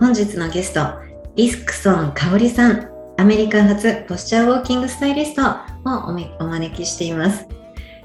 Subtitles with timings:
[0.00, 0.80] 本日のゲスト
[1.36, 5.46] リスクソン香織さんアメリカ発ポスチャーウォーキングスタイリストを
[6.40, 7.46] お招きしています。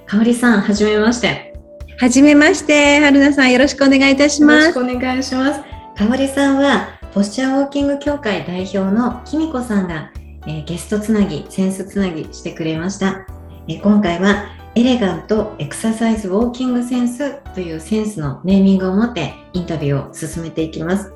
[0.05, 1.57] 香織さんはじめまして。
[1.97, 4.77] はじめまして春菜さんよろしくお願いいたします。
[4.77, 5.61] よろしくお願いします。
[5.97, 10.11] 香織さんはポスチャーウォーキング協会代表のきみこさんが、
[10.47, 13.25] えー、ゲストつなぎセンスつなぎしてくれました、
[13.69, 21.13] えー、今回はエレガントエクササイズウォーキングセンスというセンスのネーミングを持ってインタビューを進めていきます。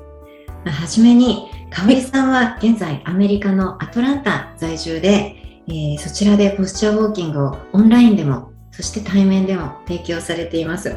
[0.64, 5.36] はじめに、かおりさんは現在アメリカのアトランタ在住で、
[5.68, 10.96] えー、そちらでポスチャーウォーキングをオンラインでも、そして対面でも提供されています。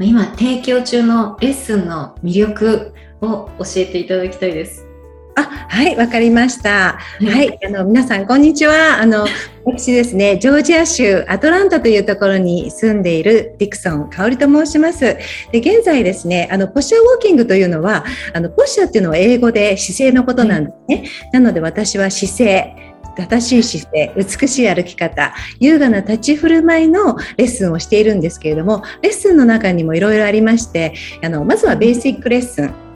[0.00, 4.87] 今、提供中のレッスンの魅力を教えていただきたいです。
[5.38, 6.98] あ、はい、わかりました。
[7.20, 9.00] はい、あの皆さんこんにちは。
[9.00, 9.24] あの
[9.64, 15.16] 私ですね、ジョージア州アトランタというところに住んでいるディクソン香織と申します。
[15.52, 21.04] で、現在ですね、あのポッシャーウォーキングというのは、あのポッシャーっていうのは英語で姿勢のことなんですね。
[21.32, 22.74] なので私は姿勢。
[23.16, 32.87] 正しい姿勢、美しい歩き方、優雅な立ち振る舞いのレッスンをしているんですけれども、レッスンの中にもいろいろありまして、あのまずはベーシックレッスン。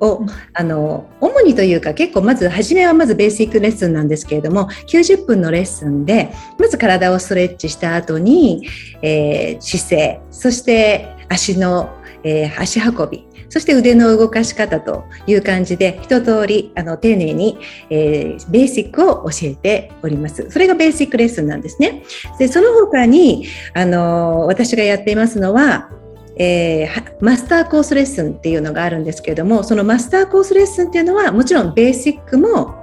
[0.00, 8.66] を、あの主にというか結構まず初めはまずベーシックレッスンなんですけれども90分のレッスンでまず体をストレッチした後に、
[9.02, 11.90] えー、姿勢そして足の、
[12.22, 17.58] えー、足運びそして腕の動かし方という感じで一通りあの丁寧に、
[17.90, 20.50] えー、ベーシックを教えております。
[20.50, 22.02] それがベーシックレッスンなんですね。
[22.38, 25.90] でその他にあの私がやっていますのは
[26.38, 32.76] えー、マスターコースレッスンっていうのがあるんですけれどもそのマスターコースレッスンっていうのはもちろんベーシックも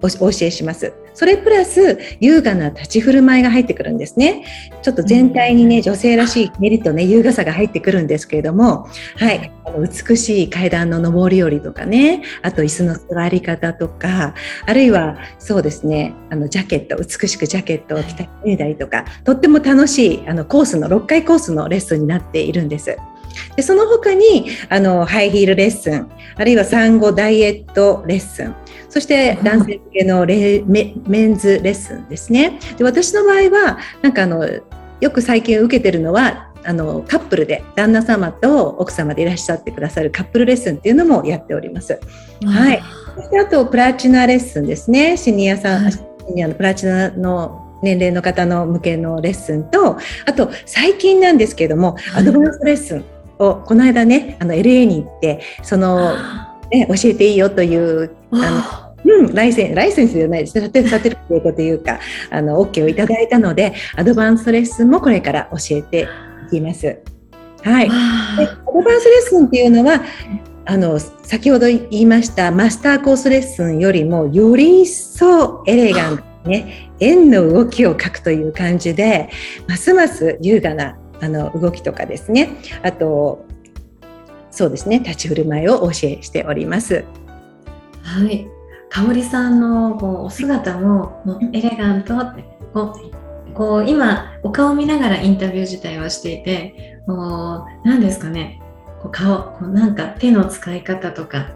[0.00, 0.92] お教えします。
[1.14, 4.44] それプラス優雅な立ち振る舞いが入ってくるんですね。
[4.82, 14.34] ちょっと全体にね、女性らしいメリットね、優雅さが入ってくるんですけれども、はい、あの美しい階段の上り下りとかね、あと椅子の座り方とか、
[14.66, 22.96] あるいはそうですね、あのジャケット、美しくジャケットを着たりたりとか、とっても楽しいあのコースの6回コースのレッスンになっているんです。
[23.56, 28.54] でその他にあのハイヒールレッスンあるいは産後ダイエットレッスン
[28.94, 32.60] そして男性向けのレメメンズレッスンですね。
[32.76, 34.48] で私の場合はなんかあの
[35.00, 41.98] よく最近受けてるのはあのカップルで旦那様と奥様でいらっしゃってくださるカップルレッスンっていうのもやっております。
[42.44, 42.80] はい。
[43.16, 45.16] そしてあとプラチナレッスンですね。
[45.16, 45.98] シニアさん、シ
[46.32, 53.04] ニアのプラチナの年齢の方の向けのレッスンと、あと最近なんですけれども、アドバンスレッスン
[53.40, 56.16] をこの間ねあの LA に行ってその、
[56.70, 60.54] ね、教えていいよというあの、うん、ライセンライセンスじゃないです。
[60.58, 62.00] ね立てるというこというか
[62.30, 66.08] あの OK をいただいたのでアドバンスレッスンもこれから教えて
[66.48, 66.98] いきます。
[67.62, 70.02] はい、でアドバンスレッスンっていうのは
[70.66, 79.30] あの先ほど言いましたマスターコースレッスンよりもより一層エレガントね円の動きを描くという感じで
[79.68, 82.50] ますます優雅なあの動きとかですね。
[82.82, 83.44] あと
[84.50, 85.00] そうですね。
[85.00, 87.04] 立ち振る舞いをお教えしております。
[88.02, 88.46] はい
[88.90, 92.94] 香織さんのこうお姿ももうエレガントってこ
[93.50, 98.60] うこう今お顔を見ながらインタビュー自体はしていてもう何ですかね
[99.02, 101.50] こう顔こうなんか手の使い方とか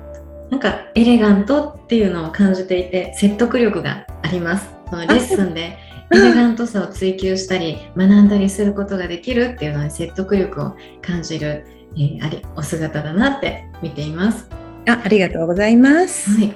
[0.50, 4.68] なんかエレガントっていうのを感じていて説得力があります。
[4.88, 5.76] そのレッスンで
[6.10, 11.66] エレガントさを追求したり学んだりすることができるっていうのは説得力を感じる、
[11.96, 14.48] えー、あれお姿だなって見ています。
[14.88, 16.30] あありがとうございます。
[16.30, 16.54] はい、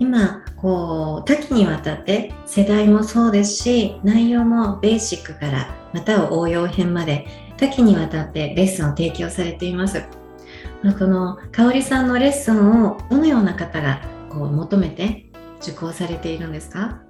[0.00, 7.26] 今こう多岐にわたって世代もそうですし内容もベーシックからまたは応用編まで
[7.56, 10.02] 多岐にわたってレッスンを提供されています。
[10.98, 14.00] この香里さんのレッスンをどのような方が
[14.30, 15.26] こう求めて
[15.60, 17.02] 受講されているんですか？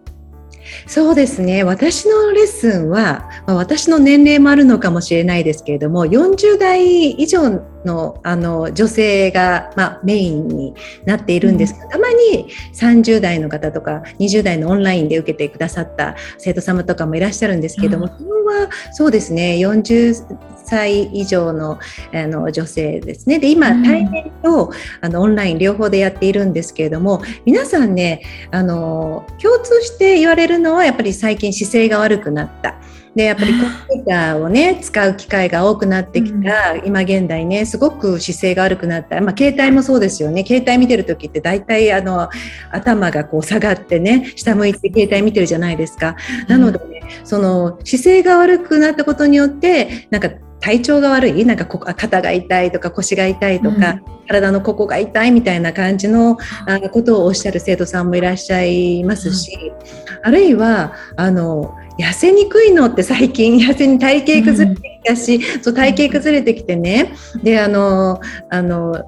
[0.86, 1.64] そうですね。
[1.64, 10.74] 私のレッスンは、まあ、私の年齢もあるのかもしれないですけれども40代以上のあの女性が、まあ、メインに
[11.04, 11.74] なっているんです。
[11.74, 19.56] が、うん、たまに30代の方とか20代のオンラインで受けてくださった生徒様とかもいらっしゃるんですけども、うん、はそうですね。
[19.58, 21.78] 40歳以上の
[22.12, 23.38] あの女性ですね。
[23.38, 32.76] で今対面とあのオンライン両方でやっているんですけれども皆さんねあの共通して言われるのはやっぱり最近姿勢が悪くなった。
[33.14, 40.44] でやっぱりコンピューターをね使う機会が多くなってきた、うん、今現代ねすごく姿勢が悪くなった、まあ、携帯もそうですよね。
[40.46, 42.28] 携帯見てる時って大体あの
[42.70, 46.16] 頭がこう下がってね下向いて携帯見てるじゃないですか。
[46.46, 50.30] なのでね、その姿勢が悪くなったことによってなんか
[50.60, 51.44] 体調が悪い？
[51.44, 59.72] なんかこ肩が痛いとか腰が痛いとか、うん、体のここが痛いみたいな感じのあことをおっしゃる生徒さんもいらっしゃいますし、
[60.18, 68.20] うん、あるいはあの痩せにくいのって最近 痩せに体型崩れてきたし、うん、そう体型崩れてきてねであの
[68.50, 69.04] あの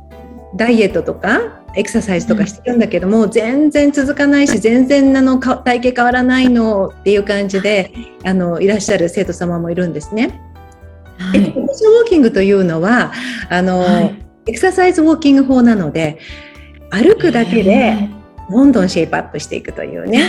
[0.56, 7.92] ダイエットとかエクササイズとかしてるんだけども、うん、全然続かないし全然あの体型変わらないのっていう感じで
[8.24, 10.51] あのいらっしゃる生徒様もいるんですね。
[11.18, 13.12] はい、エクササイズウォーキングというのは
[13.48, 16.18] あの、はい、エクササイズウォーキング法なので
[16.90, 18.08] 歩くだけで
[18.50, 20.28] どんどんシェイプアップしていくというね。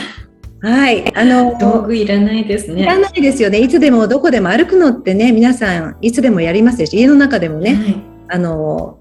[0.62, 1.14] はい。
[1.18, 2.84] あの、道具いらないですね。
[2.84, 3.60] いらないですよね。
[3.60, 9.00] いつでもどこでも歩くのってね、皆さんいつでもやりますし、家の中でもね、はい、あの、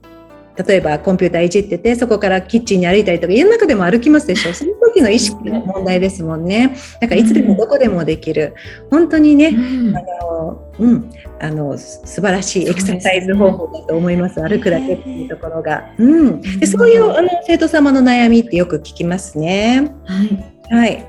[0.57, 4.53] 例えばコンピューターいじっててそこからキッチンに歩いたりとか家の中でも歩きますでしょ。
[4.53, 6.77] その時の意識の問題ですもんね。
[7.01, 8.55] だからいつでもどこでもできる。
[8.91, 11.11] 本当にね、うん、あのうん。
[11.41, 19.93] あの素晴らしいエクササイズ方法だと思います、すね、歩くだけっていうところが、うん、でそういうあの生徒様の悩みってよく聞きますね。
[20.05, 21.07] はい、はい。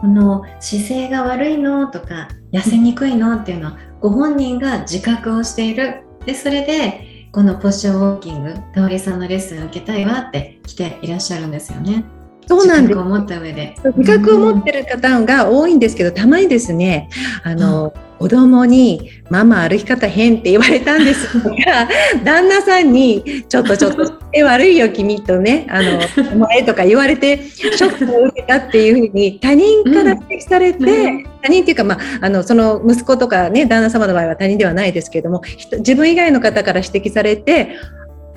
[0.00, 6.02] この姿勢が悪いのとか痩せにくいのっていうのはご本人が自覚をしている。
[6.24, 12.04] でそれでこのポッションウォーキング、かおりさんのレッスン受けたいわって来ていらっしゃるんですよね。
[12.50, 12.98] そうなんです。
[12.98, 13.76] 自覚を持った上で。
[13.96, 17.08] 自覚を持ってる方が多いんですけど、たまにですね、
[17.44, 21.88] あの、うん子供に「ママ歩き方変」って言われたんですが
[22.22, 25.98] 旦那さんに「ちょっとちょっとえ悪いよ君」とね「あの
[26.34, 35.40] お前」とか言われてショックを受けたっていうふうに他人から指摘されて、うん、他人っていうか、まあ、あのその息子とかね旦那様の場合は他人ではないですけれども
[35.78, 37.70] 自分以外の方から指摘されて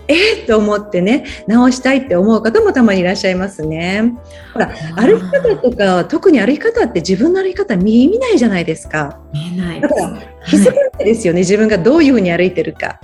[0.08, 4.14] えー、と思ってね直したいって思う方もたまにいらっしゃいますね。
[4.54, 9.20] ほら歩き方とか特に歩き方って自分の歩き方見見ないじゃないですか。
[9.34, 13.00] 見えないだから気づかないですよね、はい、自分がどういうふうに歩いてるか。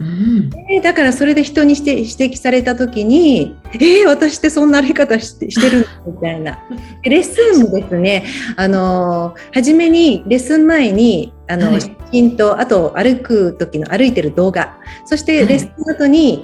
[0.00, 6.58] うん、えー、だからそれで人にして指摘された時に「えー、私ってそんな歩き方して してるみたいな。
[7.02, 8.24] レッスンもですね
[8.56, 14.76] あの初めにレッスン前にあの、はい、写真とあと歩く時の歩いてる動画。
[15.04, 16.42] そしてレッスン後に、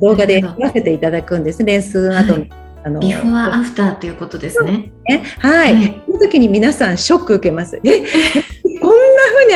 [0.00, 2.50] 動画で見せていただくんですレッスン後に。
[2.84, 4.92] あのビフォーアフターということですね。
[5.08, 5.22] ね。
[5.38, 7.80] はい、はい、その時に皆さんショック受けます。
[7.84, 8.02] え、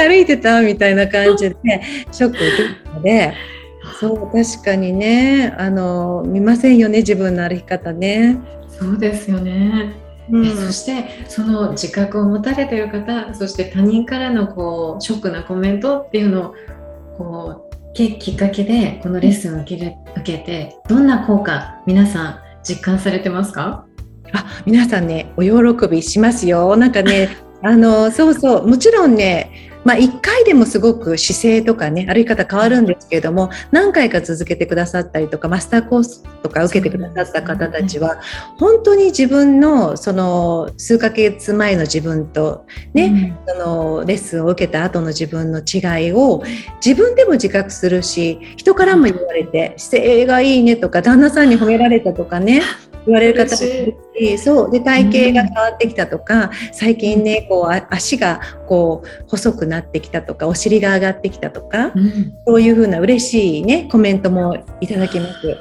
[0.02, 1.56] に歩いてたみたいな感じで
[2.12, 3.34] ショック受けるので、
[4.00, 8.38] そう確かにね、あの見ませんよね自分の歩き方ね。
[8.68, 9.94] そうですよね。
[10.28, 16.54] うん、そしてその自覚を持たれている方そして他人からのこうショックなコメントっていうのを
[17.16, 23.86] こうきっかけでこのレッスンを受ける受けてどんな効果皆さん実感されてますか？
[24.32, 27.28] あ皆さんねお喜びしますよなんかね
[27.62, 38.20] あのそうそうもちろんねまあ、1回でもすごく姿勢とかね歩き方変わるんですけれども何回か続けてくださったりとかマスターコースとか受けてくださった方たちは
[38.58, 43.64] 本当に自分のその数ヶ月前の自分とね、うん、そ
[44.00, 46.42] のレッスンを受けた後の自分の違いを
[46.84, 52.60] 自分でも自覚するし人からも言われて姿勢がいいねとか旦那さんに褒められたとかね
[53.06, 65.56] 言われる方もいるしそうで体型が変わってきたとか、うん、最近ねこう足がこう細くなってきたとかお尻が上がってきたとか、うん、そういうふうな嬉しいねコメントもいただきます。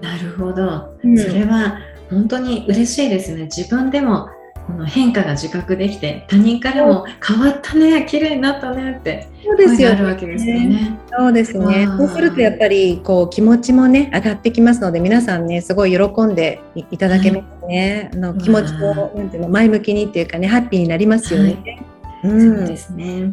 [0.00, 3.44] なるほど、うん、それは本当に嬉しいですね。
[3.44, 4.28] 自分でも
[4.68, 11.00] この変化が自覚できて他人からも変わったね綺麗になったねってそうですよ、ね、あるわけですよね。
[11.10, 11.86] そうですね。
[11.86, 18.10] そうするとやっぱりこう気持ちもね上がってきますので皆さんねすごい喜んでいただけますね。
[18.12, 21.78] はい、あの気持ちをなんていうの前向きにっていうかねハッピーになりますよね。
[22.22, 23.32] はい、うん、そうですね。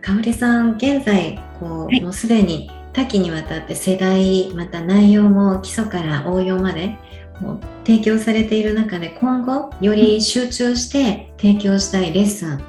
[0.00, 6.96] かおりさん現在こう、はい、もうすでに多岐にわたって世代また内容も基礎から応用まで
[7.84, 12.60] 提供されている中で今後より集中して提供したいレッスン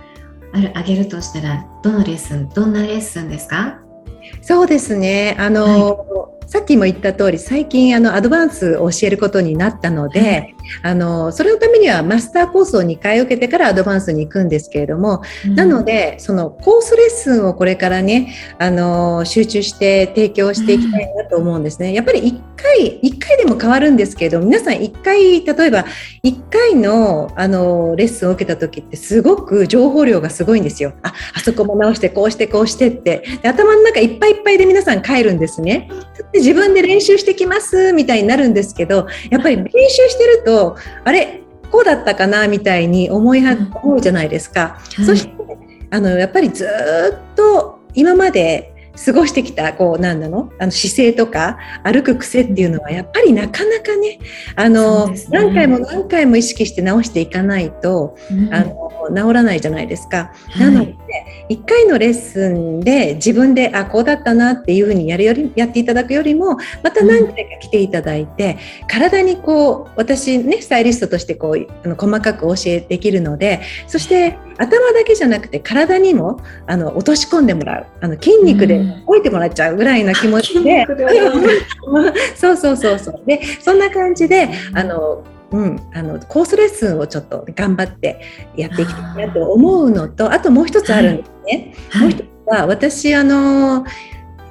[0.54, 3.80] あるあげるとしたらどのレッスンどんなレッスンですか？
[4.42, 5.36] そうですね。
[5.40, 6.48] あの、はい。
[6.48, 21.94] さっきも言った通り最近あのアドバンスを教えることになったので、あのそれのためにはマスターコースを2回受けてからアドバンスに行くんですけれども、うん、なのでそのコースレッスンをこれからねあの集中して提供していきたいなと思うんですね。
[21.94, 25.86] やっぱり1回1回でも変わるんですけど皆さん1回例えば
[26.24, 30.94] 1回のあのレッスンを受けた時ってすごく情報量がすごいんですよ。
[31.04, 35.90] ああそこも直してこうしてこうしてってで頭の中いっぱいいっぱいで皆さん帰るんですね。
[36.32, 40.53] で自分で練習してきますみたいになるんですけどやっぱり練習してると
[41.04, 41.42] あれ
[41.72, 44.80] こうだったかなみたいに思いは、思うじゃないですか。
[44.96, 45.34] はい、そして
[45.90, 50.52] あのやっぱりずっと今まで過ごしてきたこうなんなの？
[50.60, 54.20] あの姿勢とか歩く癖っていうのはやっぱりなかなかね
[54.56, 60.32] あの、ね、何回も何回も意識して直していかないと、うん、あの治らないじゃないですか。
[60.50, 60.96] はい、なので
[61.50, 77.86] 1回のレッスンで自分であこうだったなっていうふうにやるよりやっていただくよりもまた何回か来ていただいて、うん、体にこう私ねスタイリストとしてこう細かく教えできるのでそして頭だけじゃなくて体にもあの落とし込んでもらう。
[78.02, 83.22] あの筋肉で置いてもらっちゃうぐらいな気持ちで、うん、 そうそうそうそう。
[83.26, 88.20] でそんな感じであのうん、あのコースレッスンをちょっと頑張って
[88.58, 91.76] やっていきたいなと思うのとあともう一つあるんですね。
[91.90, 93.86] はい、もう一つは私あの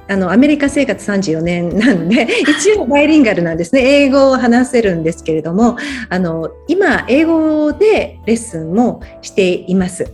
[0.07, 5.77] あのアメリカ生活34年なんで 一応バイリンガルなんですね英語を話せるんですけれども
[6.09, 10.05] あの今英語でレッスンもしています。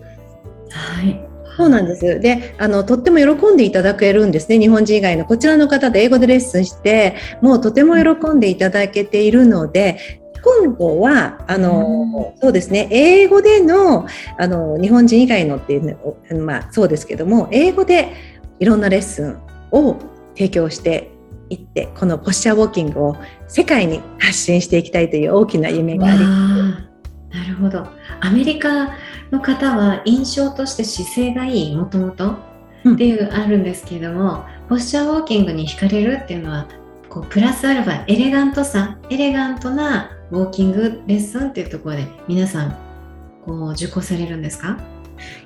[0.69, 1.19] はい
[1.57, 2.21] そうなんです。
[2.21, 4.57] で、あの、とっても喜んでいただけるんですね。
[4.57, 9.97] 日本人以外のこちらの方で英語でレッスンして、もうとても喜んでいただけているので、
[10.41, 15.97] 今度はあの、そうですね英語でのあの日本人以外のっていう
[16.31, 18.13] のまあそうですけども英語で
[18.59, 19.37] いろんなレッスン
[19.71, 19.97] を
[20.35, 21.11] 提供して
[21.49, 26.19] いってこのポスチャーウォーキングを世界に発信していきたいという大きな夢があり。
[26.19, 26.89] ま
[27.31, 27.37] す。
[27.37, 27.87] なるほど。
[28.21, 28.89] アメリカ
[29.31, 32.47] の方は印象として姿勢がいいもともと。
[32.93, 36.65] っていうあるんですけれども、うん、ポスチャーウォーキングに惹かれるっていうのは
[37.09, 42.77] こうプラスアルファエレガントさエレガントなウォーキングレッスンっていうところで皆さん
[43.45, 44.77] こう受講されるんですか？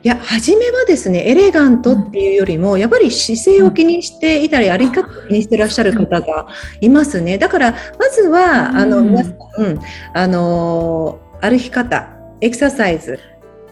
[0.03, 6.48] いや初めはですねエレガントっていうよりも、うん、やっぱり姿勢を気にしていたり、歩き方を気にしてらっしゃる方が
[6.82, 7.38] いますね。
[7.38, 9.36] だからまずは、うん、あの皆さん、
[10.13, 12.10] あの歩き方
[12.42, 13.20] エクササイズ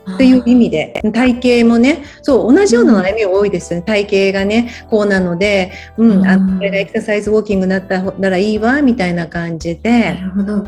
[0.10, 10.15] っていう意味で体型もねそう同じような悩み多いですよね、体型がねこうなので、うん、あこれがエクササイズウォーキングになったらいいわみたいな感じで。
[10.15, 10.65] なるほど、うん、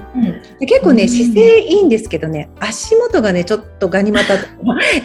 [0.59, 4.47] で結構ね姿勢いいんですけどね足元がねちょっとガニ股とか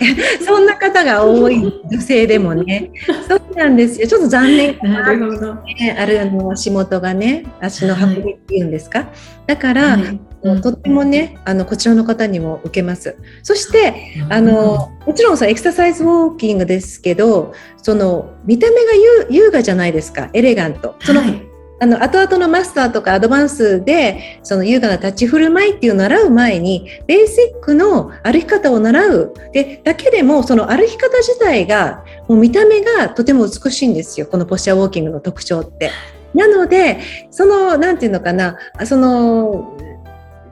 [0.44, 2.90] そんな方が多い女性でもね。
[3.28, 4.06] そうなんですよ。
[4.06, 9.08] ちょっと残念かな、ね、あるあの足元がね足の運びっていうんですか、はい、
[9.46, 10.27] だから、はい
[10.62, 13.16] とってもねあのこちらの方にも受けます。
[13.42, 20.94] そしてあのもちろんさエクササイズウォーキングですけどその見た目が優雅じゃないですかエレガント。
[21.00, 21.48] その、はい
[21.80, 35.90] あの後々のマスターとかアドバンスでその優雅な立ち振る舞いっていうのを習う前にベーシックの歩き方を習うでだけでもその歩き方自体がもう見た目がとても美しいんですよこのポスチャーウォーキングの特徴って。
[36.34, 36.98] なので
[37.30, 39.78] そのなんていうのかなその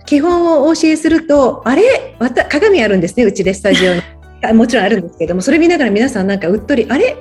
[0.06, 2.16] 基本をお教えするとあれ？
[2.18, 4.02] また鏡あるんですねうちでスタジオに。
[4.54, 7.16] もちろんあるんですけどもそれ見ながら皆さんなんかうっとりあれ？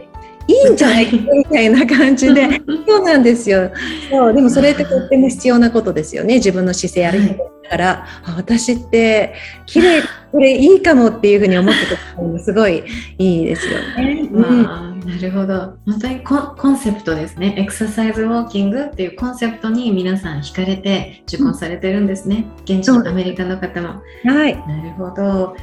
[0.48, 1.12] いいんじゃない？
[1.12, 2.48] みたいな感じで。
[2.88, 3.72] そうなんですよ。
[4.12, 7.20] そうでもそれってとっても必要なことですよね自分の姿勢ある
[7.68, 9.34] から、はい、私って
[9.66, 11.80] 綺麗これいいかもっていうふうに思って
[12.16, 12.84] たのもすごい
[13.18, 14.30] いいですよね。
[14.32, 15.78] うん、なるほど。
[15.86, 17.54] 本当にコンセプトですね。
[17.58, 24.02] エクササイズウォーキングっていうコンセプトに皆さん惹かれて受講されてるんですね、現地のアメリカの方も。
[24.24, 25.56] はい、なるほど。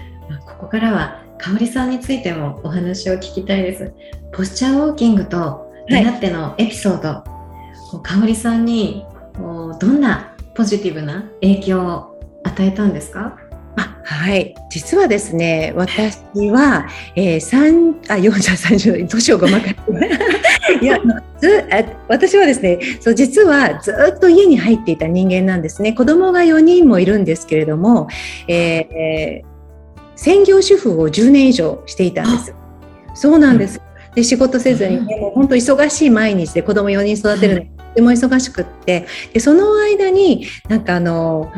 [0.47, 3.93] ここからは香織さんについてもお話を聞きたいです。
[4.33, 7.25] ポスチャーウォーキングと出会ってのエピソード、は
[7.95, 13.37] い、香織さんにどんなポジティブな影響を与えたんですか？
[13.37, 13.42] あ
[14.05, 16.19] はい、実はですね、私
[16.51, 19.71] は、えー、3あ4じゃ30年をごまか
[20.81, 20.99] いや
[21.39, 21.65] ず
[22.09, 25.93] 私はですねそう実はずっと家に入っていた人間なんですね。
[25.93, 28.09] 子供が4人もいるんですけれども、
[28.49, 29.43] えー、
[30.17, 32.55] 専業主婦を10年以上していたんです。
[33.15, 33.81] そうなんです。
[34.15, 41.53] で仕事せずにね、もう本当忙しい毎日で子供4人育てるのにとても忙しくってでその間になんかあの、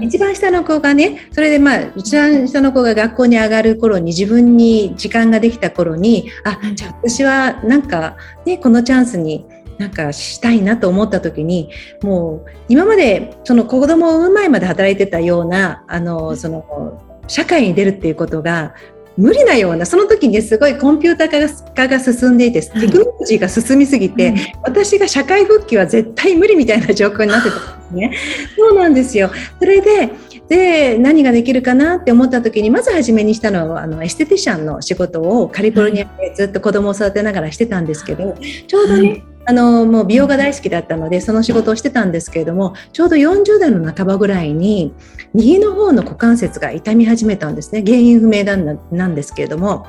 [0.00, 9.46] 一番下の子がねそれでまあ一番下の子が学校に上がる頃に自分に時間ができた頃にあじゃあ私はなんかねこのチャンスに
[9.78, 11.70] なんかしたいなと思った時に
[12.02, 18.74] もう今までその子供を産む前まで働いてたようなあのその社会に出るっていうことが
[19.16, 28.16] 無理なようなその時にすごいコンピューター化が進んでいてテクノロジーが進みすぎて、うん、私が社会復帰は絶対無理みたいな状況になってたんですね。
[28.56, 29.30] そうなんですよ。
[29.58, 30.10] それで
[30.48, 44.94] で何ができるかなって思った時にまず初めにしたのはあのエステティシャンの仕事をカリフォルニアでずっと子供を育てながらしてたんですけどちょうどね、あのもう美容が大好きだったのでその仕事をしてたんですけれどもちょうど40代の半ばぐらいに
[45.34, 47.82] 右の方の股関節が痛み始めたんですね。
[47.84, 49.86] 原因不明なんですけれども、は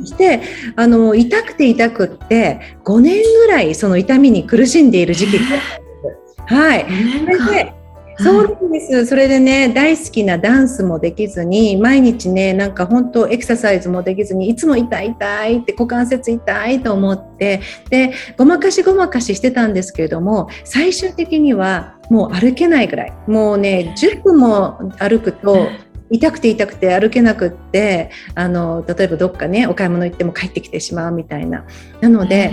[0.00, 0.42] い、して
[0.76, 6.54] あの痛くて痛くって5年ぐらいその痛みに苦しんでいる時期があったんです。
[6.54, 6.86] はい、
[7.24, 7.81] それで
[8.18, 9.06] そうなんです。
[9.06, 23.12] それでね、大好きなダンスもできずに、毎日ね、なんか本当エクササイズもできずに、いつも痛い痛いって股関節痛いと思って、で、ごまかしごまかししてたんですけれども、最終的にはもう歩けないぐらい。
[23.26, 25.68] もうね、10分も歩くと、
[26.10, 31.64] 痛くて痛くて歩けなくってあの例えばどっかねお買い物行っても帰ってきてしまうみたいな
[32.02, 32.52] なので、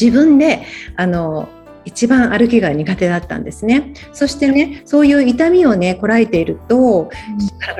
[0.00, 0.62] 自分で
[0.96, 1.48] あの
[1.84, 3.94] 一番歩きが苦手だったんですね。
[4.12, 7.08] そしてね、そういう痛みをね、こらえていると、うん、ほ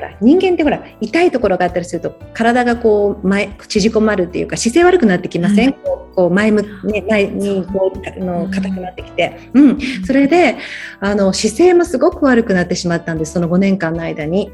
[0.00, 5.74] ら人間ってほら、痛いところがあったりすると、体がこう、前、縮こまるっていうか、姿勢悪くなってきません、うん、
[6.14, 9.38] こう前向ね、前にこう、の硬くなってきて。
[9.54, 9.78] うん。
[10.04, 10.56] それで、
[11.00, 14.52] あの、姿勢もすごく悪くなってしまったんです、その5年間の間に。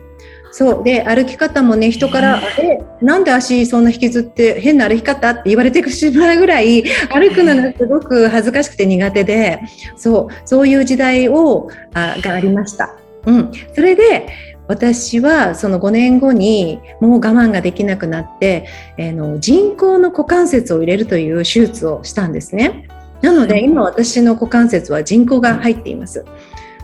[0.50, 9.60] そうで歩き方もね人から「えなんで足そんな引きずって変な歩き方?」って言われてしまうぐらい歩くのがすごく恥ずかしくて苦手で
[9.96, 12.94] そうそういう時代をあがありました。
[13.26, 14.28] うん、それで
[14.68, 18.66] 私はその5年後にもう我慢ができなくなって、
[18.96, 22.88] えー、の人工の股関節を入れるという手術をしたんですね。
[23.22, 26.24] なので今私の股関節は人工が入っています。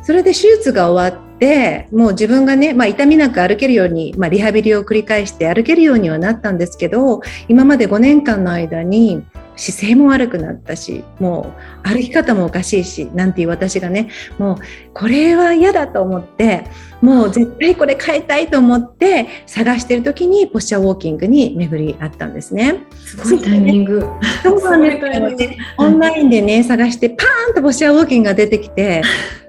[0.03, 9.25] それで手術が終わってもう自分がね、まあ、痛みなく歩けるように、まあ、リハビリを繰り返して歩けるようにはなったんですけど今まで5年間の間に
[9.57, 14.57] 姿勢も悪くなったしもう歩き方もおかしいしなんていう私がねもう
[14.95, 16.65] これは嫌だと思って
[17.01, 22.85] もう絶対これ変えたいと思って探してる時にポスチャーウォーキングに巡り合ったんですね。
[23.05, 24.07] すごいタイミング。
[24.43, 25.59] そうなんですよね。
[25.79, 29.03] オンラインでね探してパーンとポスチャーウォーキングが出てきて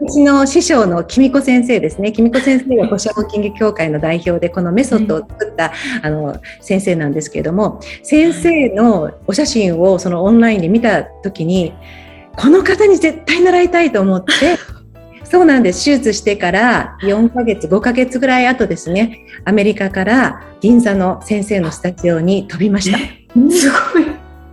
[0.04, 11.74] うちの師匠のきみこ先生ですねきみこ先生がポスチャーウォーキング協会の代表でこのメソッドを作った、あの先生なんですけれども先生のお写真をそのオンラインで見た時に
[12.36, 14.32] この方に絶対習いたいと思って
[15.24, 15.86] そうなんです。
[15.86, 23.00] 手術してから4ヶ月、5ヶ月ぐらい後ですね、アメリカから銀座の先生のスタジオに飛びました。
[23.50, 24.06] すごい。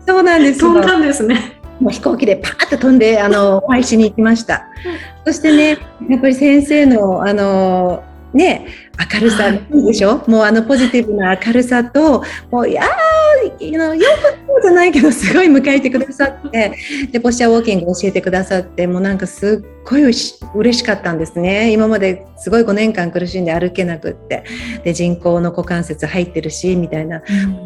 [0.07, 0.61] そうなんです。
[0.61, 1.61] 飛んだんですね。
[1.81, 4.67] もう飛行機でパーッと飛んで、あの、お会いしに行きました。
[5.27, 5.79] そしてね、
[6.09, 8.03] やっぱり先生の、あの、
[8.33, 8.67] ね、
[9.13, 10.23] 明るさ、でしょ？
[10.29, 12.87] もうあのポジティブな明るさと、もう、いやー、
[13.67, 14.09] よ
[14.55, 16.77] くじゃないけど、すごい迎えてくださって、
[17.11, 20.39] で、ポスチャーウォーキング教えてくださって、もうなんかすっごい嬉
[20.79, 21.73] しかったんですね。
[21.73, 24.45] 今まですごい5年間苦しんで歩けなくって、
[24.85, 27.23] で、人工の股関節入ってるし、みたいな。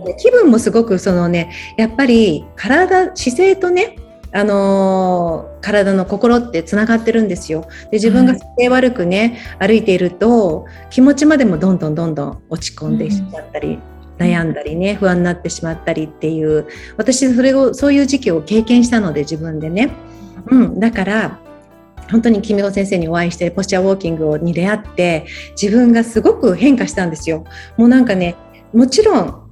[0.06, 3.96] うん、気分もすごくそのね、やっぱり体、姿勢とね、
[4.36, 7.68] あのー、体の心ってつながってるんですよ。
[7.92, 13.78] で自分が姿勢悪くね、はい、歩いていると気持ちまでもどんどんどんどん落ち込んでしまったり、
[14.18, 16.66] うん、悩んだりね不安になってしまったりっていう
[16.96, 19.92] 私それをそういう時期を経験したので自分でね。
[20.50, 21.38] うん、だから
[22.10, 25.26] 本当に君子先生にお会いしてポスチャーウォーキングに出会って
[25.60, 27.44] 自分がすごく変化したんですよ。
[27.76, 28.34] もうなんかね
[28.72, 29.44] もちろん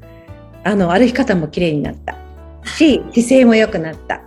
[0.65, 2.17] あの歩き方も綺麗になった
[2.65, 4.23] し姿勢も良くなった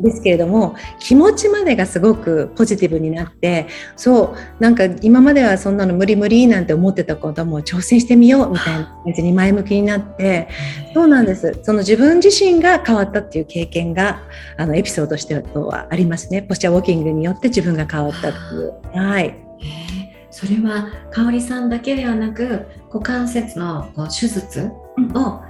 [0.00, 10.48] ですけれども気持ちまでがすごくポジティブになってそうなんか今まではそんなの無理無理なんて思ってたことも挑戦してみようみたいな感じに前向きになって
[10.94, 11.58] そうなんです。
[11.62, 14.22] その自分自身が変わったっていう経験が
[14.56, 16.42] あのエピソードとしてはありますね。
[16.42, 18.72] ポスチャーウォーキングによって自分が変わったっていう。
[18.92, 19.34] はい。
[20.30, 24.70] それは香里さんだけではなく股関節のこう手術
[25.14, 25.40] を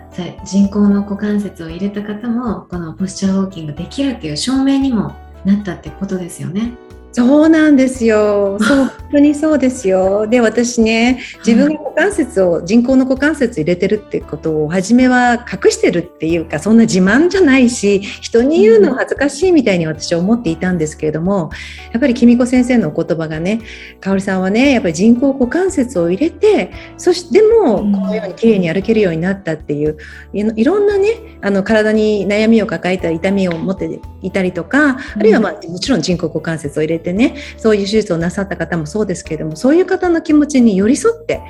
[0.45, 6.73] 人工の股関節を入れた方もこのポスチャーウォーキングできるっていう証明にもなったってことですよね。
[7.13, 8.57] そうなんですよ。
[8.63, 10.27] そう、本当にそうですよ。
[10.29, 21.51] で、私ね、自分が股関節を、人工の股関節入れてるってことを、初めは隠してるっていうか、そんな自慢じゃないし、人に言うの恥ずかしいみたいに私は思っていたんですけれども、
[21.93, 23.61] やっぱりきみこ先生のお言葉がね、
[24.01, 29.97] かおりさんはね、やっぱり人工股関節を入れて、そしても、このように綺麗に歩けるようになったっていう、
[30.33, 31.09] いろんなね、
[31.41, 41.41] あの、体に悩みを抱えた痛みを持っていたりとか、あるいはまあ、もちろん人工股関節を入れてねそういう手術をなさった方もそうですけれどもそういう方の気持ちに寄り添って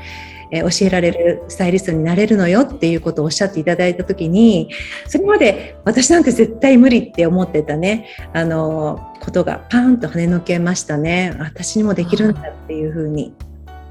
[0.51, 4.71] え教えられるスタイリストになれるのよっていうことをおっしゃっていただいた時に
[5.07, 11.37] それまで私なんて絶対無理って思ってたねあのことがパーンと跳ねのけましたね。
[11.39, 13.35] 私にもできるんだっていうふうに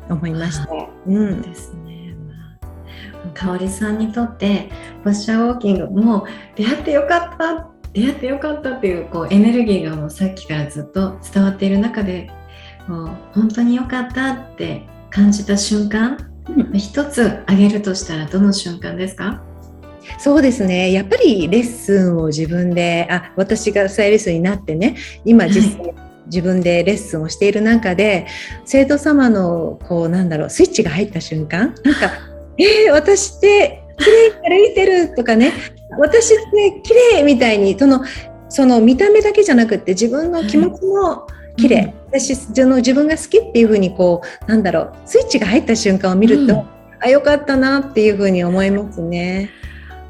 [0.09, 0.89] 思いました。
[1.07, 2.15] うん、ですね。
[3.33, 4.69] 香里さんにとって
[5.03, 12.29] ポッシャーウォーキングも出会ってよかった出会ってよかったっていうこうエネルギーがもうさっきからずっと伝わっている中で
[12.87, 19.43] もう本当によかったって感じた瞬間、うん、一つ挙げるとしたらどの瞬間ですか？
[20.17, 20.91] そうですね。
[20.91, 25.93] やっぱりレッスンを自分であ私がスタイリストになってね今実際、
[26.25, 28.25] 自分でレッスンをしている中で
[28.65, 32.11] 生徒様のこうなんだろうスイッチが入った瞬間なんか
[32.57, 35.53] 「えー、私って綺麗に歩いてる」とかね
[35.97, 38.03] 私って綺麗みたいにその
[38.49, 46.65] その見た目だけじゃなくて自分の気持ちも綺麗、はい、私その自分が好きっていうふうにこうなんだろうスイッチが入った瞬間を見ると、うん、
[46.99, 49.51] あよかったなっていうふうに思いますね。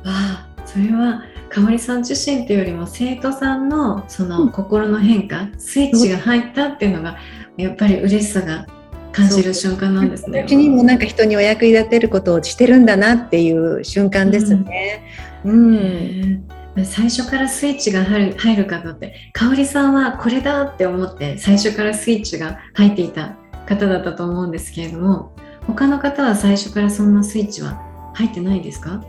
[0.06, 7.18] わあそれはかおりさん自身っていうよりも生徒さんのその心の変化、うん、スイッチが入ったっていうのが
[7.58, 8.68] やっぱり嬉しさが
[9.12, 10.44] 感じる瞬間なんですね。
[10.46, 15.04] うちにもなんか人にお役に立てることをしてるんだなっていう瞬間ですね。
[15.44, 16.44] うん、うん
[16.86, 25.34] 最初からスイッチが入る入る方って香里さんはこれだって思って最初からスイッチが入っていた方だったと思うんですけれども
[25.68, 27.82] 他の方は最初からそんなスイッチは
[28.14, 29.04] 入ってないですか？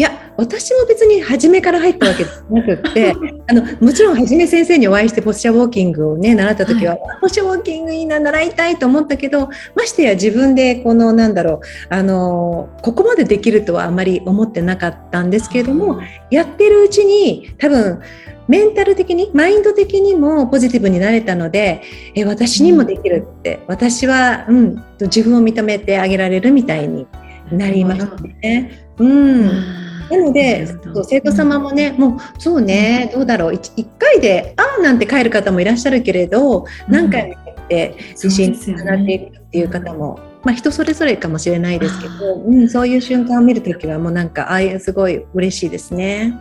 [0.00, 3.14] いや私も別に初めから入ったわけじゃなくって
[3.48, 11.60] あのもちろんはじめ先生にお会いしてポスチャーウォーキングをね習った時は、はい、ポスチャーウォーキングいいな習いたいと思ったけどましてや自分でこのなんだろ
[11.90, 18.00] うあのここまでできるとはあまり思ってなかったんですけれどもやってるうちに多分
[18.48, 21.82] メンタル的にマインド的にもポジティブになれたので
[22.14, 27.06] え私にもできるって、うん、私は、うん、自分を認めてあげられるみたいに
[27.52, 28.86] なりましたね。
[28.98, 33.54] うんなのでそう生徒様もね、もうそうねどうだろう。
[33.54, 40.18] 1, 1回で「ああ」なんて帰る方もいらっしゃるけれど何回もやって自信につながっていくっていう方も。
[40.42, 46.34] まあ、人それぞれかもしれないですけど、うん、そういう瞬間を見るときはもうなんかああいうすごい嬉しいですね。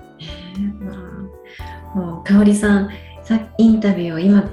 [1.93, 2.89] もう香里さん
[3.23, 4.49] さインタビューを今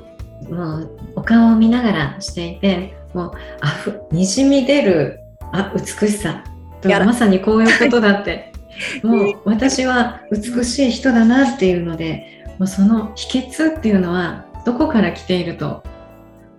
[0.51, 5.21] もうお顔を見ながらしていてもうあふにじみ出る
[5.53, 6.43] あ美しさ
[6.81, 8.53] とまさにこういうことだって
[9.03, 15.83] もう私は美しい人だなっていうのでもうその秘訣っていうのはどこから来ていると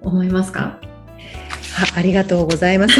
[0.02, 0.80] 思いますか？
[1.96, 2.96] ありがとうございます。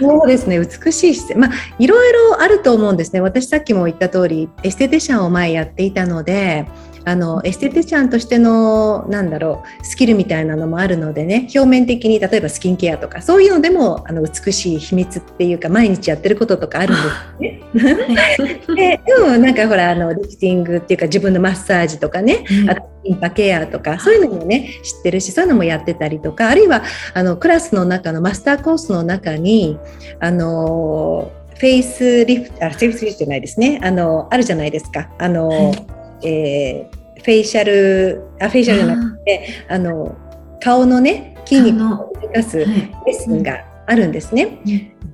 [0.00, 1.40] そうですね、美しい姿勢。
[1.40, 3.20] まあ、いろいろあると思うんですね。
[3.20, 6.66] 私さっきも言った通り、エステティシャンを前やっていたので、
[7.06, 16.96] あのエステティシャンとしてのなんだろうスキルみたいなのもあるのでね表面的に例えばスキンケアとかそういうのでもあの美しい秘密っていうか毎日やってることとかあるん
[17.40, 18.60] ですね。
[18.74, 26.82] ででもなんかほらあのリフティングっていうか自分のマッサージとかね、あとリンパケアとかそういうのもね知ってるしそういうのもやってたりとかあるいは
[27.14, 29.78] あのクラスの中のマスターコースの中に
[30.18, 33.78] あのフェイスリフトあフェイスリフトじゃないですね。
[33.80, 35.08] あのあるじゃないですか。
[35.18, 40.16] あの、はいえー、フェイシャルあフェイシャルじゃなくてあの
[40.60, 44.58] 顔のね筋肉を動かすレッスンがあるんですね。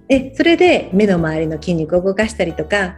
[0.08, 2.96] でそれで目の周りの筋肉を動かしたりとか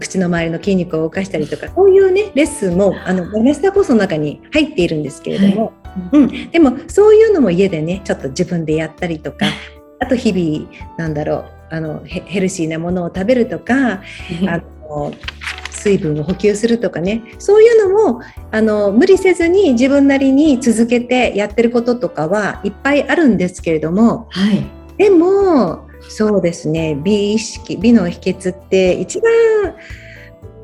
[0.00, 9.46] 口の周りの筋肉を動かしたりとかそういうねレッスンもあのマスターコースの中に入っているんですけれども、はい、うん、でもそういうのも家でねちょっと自分でやったりとか
[10.00, 15.12] あと日々なんだろうあのヘルシーなものを食べるとか、あの
[15.84, 17.22] 水分を補給するとかね。
[17.38, 24.64] そういうのもあの無理せずに自分なりに続けてやってることとかはいっぱいあるんですけれども、はい、
[24.96, 26.98] でもそうですね。
[27.04, 29.32] 美意識美の秘訣って一番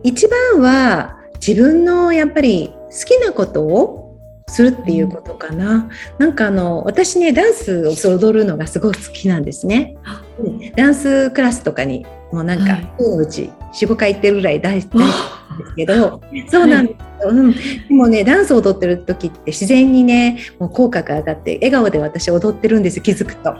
[0.03, 4.00] 一番は自分のやっぱり好きなことを
[4.51, 5.75] するっていうことかな。
[5.75, 9.97] うん、なんかあの私ねダンスを踊るのがすごい好きなんですね。
[10.77, 15.09] ダンスクラスとかにもうなんか、はい、うち45回行ってるぐらい大好きなん
[15.59, 17.59] ですけど、そうなんです、はい、うん、で
[17.91, 23.55] もねダンスを踊ってる時って自然にねもう口角が上がって笑顔で私踊ってるんです気づくと。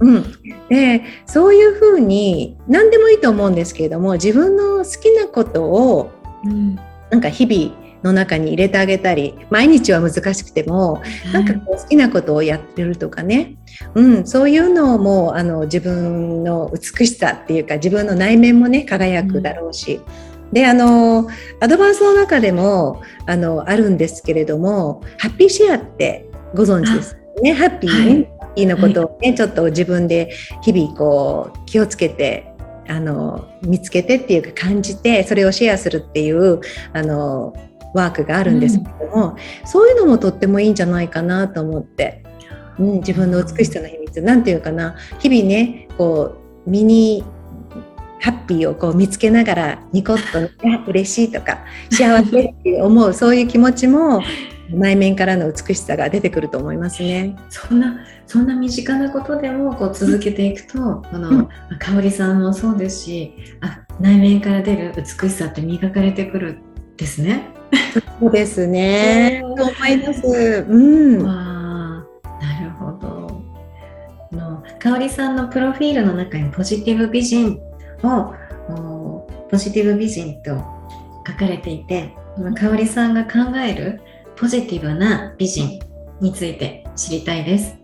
[0.00, 0.24] うん、
[0.68, 6.10] でそういうふうに何でもいいと思うんですけれども自分の好きなことを、
[6.44, 6.74] うん、
[7.10, 13.56] なんか日々の中に入れてあげたり毎日は難しくても、なんかこう好きなことをやってるとかね、
[13.94, 20.00] うん、そういうのもあの自分の美しさっていうか自分の内面もね輝くだろうし。
[20.46, 21.28] うん、であの
[21.60, 27.54] アドバンスの中でもあのあるんですけれどもハッピーシェアってご存知ですね。
[27.54, 28.66] ハッピー、ね、はい。
[28.66, 30.30] のことをね、はい、ちょっと自分で
[30.62, 32.54] 日々こう気をつけて
[32.86, 36.60] あの見つけてっていうか感じてそれをシェアするっていう
[36.92, 37.54] あの
[37.94, 42.24] ワークがあるんですけども、うん、そういうのもとってもいいんじゃないかなと思って、
[42.78, 44.20] うん、自分の美しさの秘密。
[44.20, 44.96] なんていうかな。
[45.20, 47.24] 日々ねこう身に
[48.20, 51.58] ハッピーをこう見つけながらニコッと、 ね、嬉しいとか
[51.90, 54.22] 幸せって思うそういう気持ちも
[54.70, 57.36] 内面からの美しさが出てくると思いますね。
[57.50, 66.56] そんなそんな身近なことでもこう続けていくと、この、うん、香里さんもそうですしあ内面から出る美しさって磨かれてくる
[66.96, 67.53] ですね。
[68.20, 69.42] そうですね。
[69.56, 70.66] と思います。
[70.68, 71.24] うん。
[71.24, 73.42] わなるほど。
[74.32, 77.58] の香里さんのプロフィールの中にポジティブ美人
[78.02, 78.34] を
[79.50, 80.56] ポジティブ美人と
[81.26, 82.12] 書かれていて、
[82.56, 84.00] 香里さんが考える
[84.36, 85.78] ポジティブな美人
[86.20, 87.76] について知りたいです。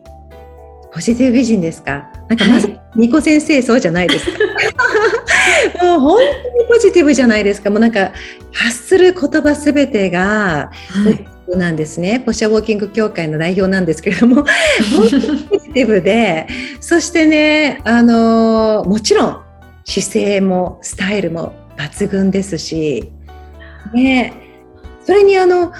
[0.92, 2.10] ポジティブ美人ですか？
[2.28, 4.38] なんかまず、ニコ先生そうじゃないですか。
[5.82, 7.70] もう本当にポジティブじゃないですか。
[7.70, 8.12] もうなんか
[8.52, 12.20] 発する言葉すべてが、はい、なんですね。
[12.20, 14.44] ポシャウォーキング協会の代表なんですけれども、
[14.96, 16.46] 本当にポジティブで、
[16.80, 19.40] そしてね、あのもちろん
[19.84, 23.12] 姿勢もスタイルも抜群ですし、
[23.92, 24.34] ね、
[25.04, 25.72] それにあの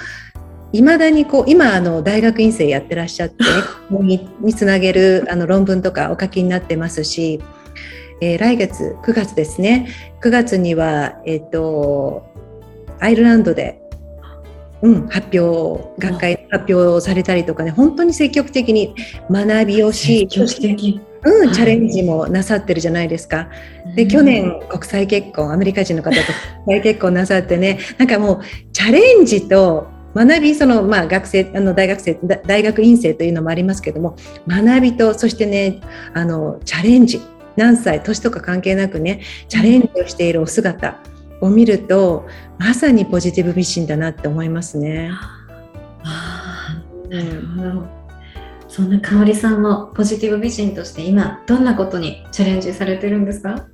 [0.73, 3.43] いまだにこう今あの大学院生やってらっしゃって
[3.91, 7.41] ににつなげるあの論文とかお書きになってますし、
[8.21, 9.87] えー、来月9月ですね。
[10.21, 12.23] 9月には、えーと、
[12.99, 13.81] アイルランドで、
[14.83, 18.95] うん、発表学会発表されたりとかね本当に積極的に
[19.29, 21.01] 学びをし積極的。
[21.23, 23.47] うん、チャレンジもなさってるじゃないですか。
[23.95, 26.21] で、去年国際結婚、アメリカ人の方と
[26.65, 28.39] 国際結婚なさってね、なんかもう
[28.71, 34.15] チャレンジと学びその、まあ、学生あの大学生大学院生というのもありますけども
[34.47, 35.79] 学びとそしてね
[36.13, 37.21] あのチャレンジ
[37.55, 40.97] 何歳年とか関係なくねチャレンジをしているお姿
[41.41, 42.27] を見ると
[42.59, 45.11] まさにポジティブミシンだなって思いますね。
[46.03, 48.01] あなるほど。
[48.67, 53.67] そんな香里さんもポジティブ美人として今どんなことにチャレンジされてるんですか？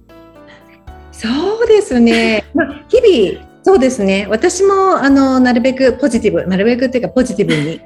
[1.12, 4.28] そうですね、 まあ、日々そうですね。
[4.30, 7.82] 私もあのなるべくポジティブなるべくっていうかポジティブに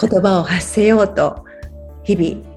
[0.00, 1.44] 言葉を発せようと
[2.02, 2.47] 日々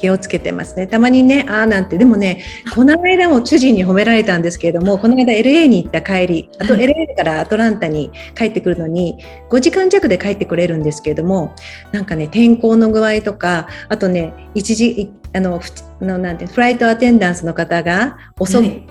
[0.00, 0.86] 気をつけてますね。
[0.86, 2.42] たまにね、ああなんて、でもね、
[2.74, 9.18] この間も主人に褒められたんですけれども、この間 LA に行った帰り、あと LA からアトランタに帰ってくるのに、
[9.50, 11.54] 5時間弱で帰ってくれるんですけれども、
[11.92, 15.60] なんかね、天候の具合とか、あとね、一時、あの、
[16.00, 18.86] のなんてフライトアテンダンスの方が遅く、はい。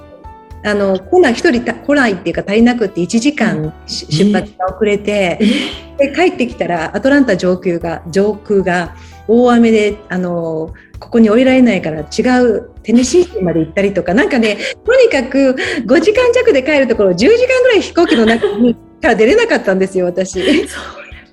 [0.61, 5.39] あの来ない1人来ないっていうか足りなくて1時間出発が遅れて、
[5.97, 8.93] で帰ってきたらアトランタ上空が上空が
[9.29, 20.67] 大雨であのここに降りられないから違うテネシー州まで行ったりとかなんかねとにかく5時間弱で帰るところ10時間ぐらい飛行機の中にから出れなかったんですよ私。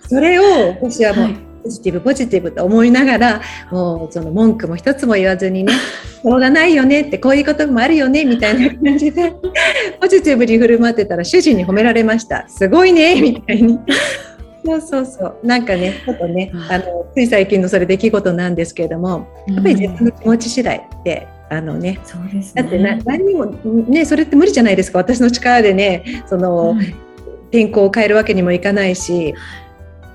[0.08, 9.32] それを私はもう、はいポジティブポジティブと思いながらもうその文句も一つも言わずにねしょうがないよねってこういうこともあるよねみたいな感じで
[10.00, 13.80] ポジティブに振る舞ってたら主人に褒められましたすごいねみたいに。
[14.66, 15.38] そうそうそう。
[15.42, 24.98] なんかねちょっとねあのつい最近のそれ出来事なんですけれどもやっぱり自分の気持ち次第ってあのね、そうです、ね、だってな何にもねそれって無理じゃないですか。
[24.98, 26.94] 私の力でねその、うん、
[27.50, 29.34] 天候を変えるわけにもいかないし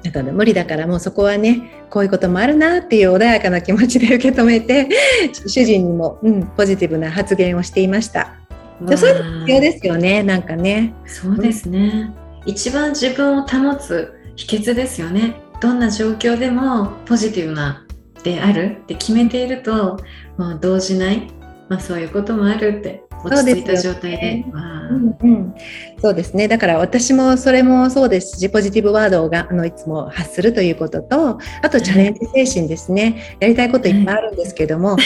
[0.04, 4.90] だから無理だからもうそこはねこういうこともあるなっていう穏やかな気持ちで受け止めて
[5.48, 8.36] 主人にも、うん、ポジティブな発言をしていました。
[8.82, 10.94] でそういうの必要ですよねなんかね。
[11.06, 12.14] そうですね、
[12.46, 15.36] うん、一番自分を保つ秘訣ですよね。
[15.62, 17.86] どんな状況でもポジティブな
[18.24, 19.98] であるって決めていると、
[20.38, 21.28] まあ、動じない、
[21.70, 24.46] まあ、そういうこともあるって落ち着いた状態で。
[24.92, 25.56] うんうん、
[26.02, 26.48] そうですね。
[26.48, 34.98] だから私もそれもそうですしポジティブワードをがあのいつも発するということとあとチャレンジ精神ですね、やりたいこといっぱいあるんですけども、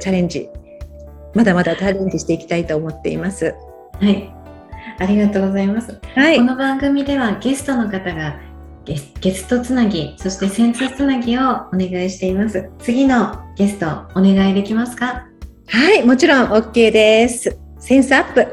[0.00, 0.48] チャレンジ。
[1.34, 3.54] まだまだチャレンジしていきたいと思っています。
[4.00, 4.43] はい
[4.98, 5.98] ありがとうございます。
[6.14, 8.38] はい、この番組ではゲストの方が
[8.84, 12.70] ゲストつなぎ、そしてセンスつなぎをお願いしています。
[12.78, 13.86] 次のゲスト
[14.18, 15.26] お願いできますか？
[15.68, 17.58] はい、もちろん OK です。
[17.80, 18.46] センスアップ。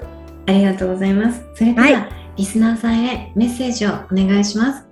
[0.47, 1.43] ありがとうございます。
[1.53, 4.85] それでは、はい、リスナーさんへメッセージをお願いします。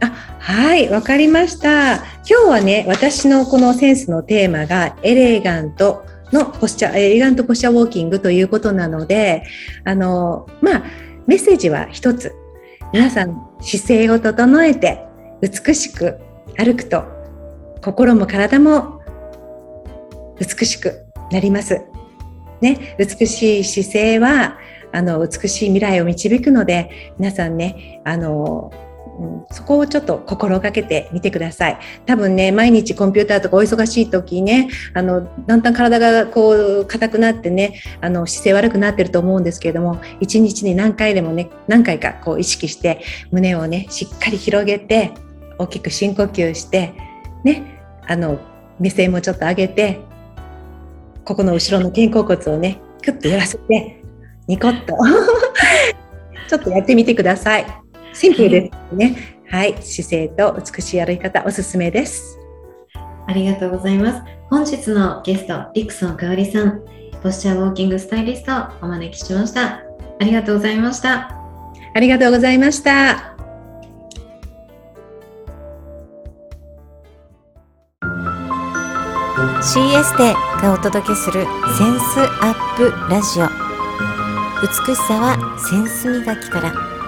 [0.00, 0.06] あ
[0.38, 1.96] はい、わかりました。
[1.96, 9.44] 今日はね、私のこのセンスのテーマがエレガントのポスチャー、エレガントポスチャーウォーキングということなので、
[9.84, 10.84] あの、まあ、
[11.26, 12.34] メッセージは一つ。
[12.92, 15.02] 皆さん姿勢を整えて
[15.40, 16.18] 美しく
[16.58, 17.04] 歩くと
[17.82, 19.00] 心も体も
[20.38, 21.80] 美しくなります。
[22.60, 24.58] ね、美しい姿勢は
[24.92, 28.70] あの美しい未来を導くので皆さんねあの
[29.18, 31.78] うん、そこをちょっと心がけてみてください。
[32.06, 45.12] 多分ね、毎日コンピューターとかお忙しい時ね、あの、だんだん体がこう、硬くなってね、あの、姿勢悪くなってると思うんですけれども、一日に何回でもね、何回かこう意識して、胸をね、しっかり広げて、
[45.58, 46.94] 大きく深呼吸して、
[47.44, 47.62] ね、
[48.06, 48.38] あの、
[48.80, 50.00] 目線もちょっと上げて、
[51.24, 54.02] ここの後ろの肩甲骨をね、クッと揺らせて、
[54.48, 54.96] ニコッと
[56.48, 57.81] ちょっとやってみてください。
[58.12, 59.16] シンプルですね。
[59.50, 62.38] はい、姿勢と美しい歩き方おすすめです。
[63.26, 64.22] ありがとうございます。
[64.50, 66.82] 本日のゲスト、リクソンかおりさん、
[67.22, 69.82] ポスチャーウォーキングスタイリストをお招きしました。
[70.20, 71.30] ありがとうございました。
[71.94, 73.32] ありがとうございました。
[79.62, 83.46] CS でがお届けするセンスアップラジオ
[84.60, 87.01] 美しさはセンス磨きから